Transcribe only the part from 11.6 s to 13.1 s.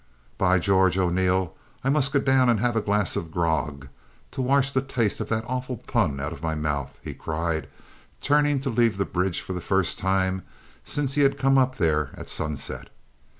there at sunset.